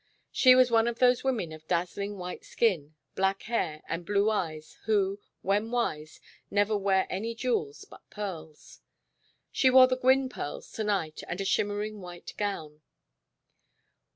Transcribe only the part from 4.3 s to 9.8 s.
eyes, who, when wise, never wear any jewels but pearls. She